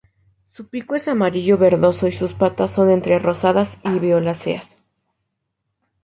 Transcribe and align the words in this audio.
Su 0.47 0.67
pico 0.67 0.95
es 0.95 1.07
amarillo 1.07 1.59
verdoso 1.59 2.07
y 2.07 2.11
sus 2.11 2.33
patas 2.33 2.73
son 2.73 2.89
entre 2.89 3.19
rosadas 3.19 3.77
y 3.83 3.99
violáceas. 3.99 4.67